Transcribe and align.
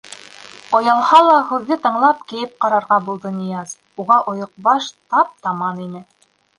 Оялһа 0.77 1.19
ла, 1.27 1.35
һүҙҙе 1.49 1.77
тыңлап, 1.83 2.25
кейеп 2.33 2.57
ҡарарға 2.67 2.99
булды 3.13 3.35
Нияз, 3.37 3.79
уға 4.05 4.21
ойоҡбаш 4.35 4.93
тап-таман 5.15 5.89
ине. 5.89 6.09